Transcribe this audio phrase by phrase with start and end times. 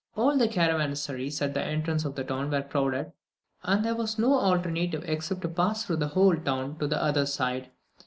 [0.15, 3.11] All the caravansaries at the entrance of the town were crowded,
[3.61, 6.99] and there was no other alternative except to pass through the whole town to the
[6.99, 7.69] other side.